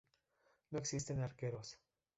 [0.71, 1.77] No existen arqueros.